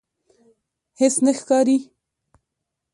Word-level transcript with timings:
هیڅ 0.99 1.15
نه 1.25 1.31
ښکاري 1.39 1.77